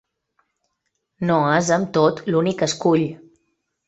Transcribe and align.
No 1.31 1.35
és, 1.57 1.69
amb 1.75 1.91
tot, 1.97 2.21
l’únic 2.31 2.65
escull. 2.69 3.05